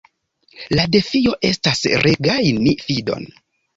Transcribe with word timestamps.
la 0.77 0.85
defio 0.95 1.35
estas 1.49 1.83
regajni 2.07 2.77
fidon”. 2.89 3.29